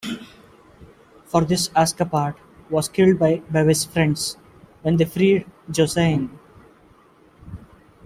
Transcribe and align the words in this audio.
For 1.25 1.45
this 1.45 1.69
Ascapart 1.75 2.33
was 2.71 2.89
killed 2.89 3.19
by 3.19 3.43
Bevis' 3.51 3.85
friends 3.85 4.35
when 4.81 4.97
they 4.97 5.05
freed 5.05 5.45
Josiane. 5.69 6.39